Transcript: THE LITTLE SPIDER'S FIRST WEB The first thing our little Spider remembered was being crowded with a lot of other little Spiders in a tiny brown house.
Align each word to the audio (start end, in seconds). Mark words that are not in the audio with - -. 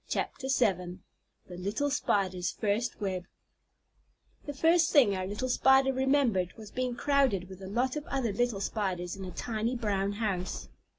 THE 0.09 0.97
LITTLE 1.49 1.91
SPIDER'S 1.91 2.53
FIRST 2.53 2.99
WEB 2.99 3.27
The 4.47 4.53
first 4.55 4.91
thing 4.91 5.15
our 5.15 5.27
little 5.27 5.47
Spider 5.47 5.93
remembered 5.93 6.53
was 6.57 6.71
being 6.71 6.95
crowded 6.95 7.47
with 7.47 7.61
a 7.61 7.67
lot 7.67 7.95
of 7.95 8.07
other 8.07 8.33
little 8.33 8.61
Spiders 8.61 9.15
in 9.15 9.23
a 9.25 9.29
tiny 9.31 9.75
brown 9.75 10.13
house. 10.13 10.69